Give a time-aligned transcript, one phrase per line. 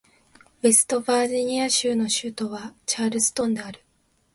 [0.63, 3.81] ウェストバージニア州の州都はチャールストンである